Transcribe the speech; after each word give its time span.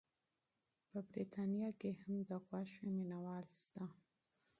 په 0.89 0.99
بریتانیا 1.09 1.69
کې 1.79 1.91
هم 2.01 2.13
د 2.29 2.31
غوښې 2.45 2.87
مینه 2.95 3.17
وال 3.25 3.45
شته. 3.63 3.85